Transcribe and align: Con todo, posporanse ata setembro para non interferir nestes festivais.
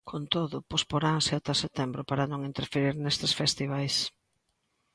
Con 0.09 0.21
todo, 0.35 0.57
posporanse 0.73 1.31
ata 1.35 1.59
setembro 1.63 2.01
para 2.09 2.29
non 2.31 2.41
interferir 2.49 2.95
nestes 2.97 3.31
festivais. 3.41 3.95